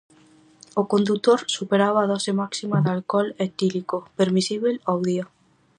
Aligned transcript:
O 0.81 0.83
condutor 0.91 1.39
superaba 1.55 1.99
a 2.01 2.09
dose 2.13 2.31
máxima 2.41 2.77
de 2.85 2.89
alcohol 2.97 3.27
etílico 3.47 3.97
permisíbel 4.19 4.75
ao 4.89 4.97
día. 5.09 5.25